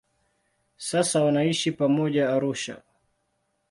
Sasa 0.77 1.23
wanaishi 1.23 1.71
pamoja 1.71 2.29
Arusha. 2.33 2.81